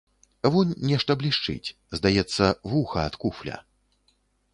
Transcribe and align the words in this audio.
Вунь 0.53 0.71
нешта 0.91 1.11
блішчыць, 1.19 1.73
здаецца, 1.97 2.45
вуха 2.73 3.05
ад 3.11 3.19
куфля. 3.25 3.59